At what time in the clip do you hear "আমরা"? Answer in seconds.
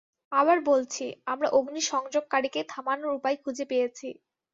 1.27-1.47